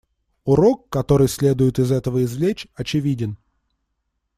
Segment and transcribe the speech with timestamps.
[0.45, 3.37] Урок, который следует из этого извлечь, очевиден.